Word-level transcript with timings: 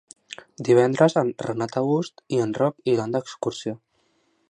Divendres 0.69 1.17
en 1.21 1.29
Renat 1.47 1.79
August 1.83 2.25
i 2.39 2.43
en 2.47 2.57
Roc 2.63 2.93
iran 2.97 3.17
d'excursió. 3.19 3.79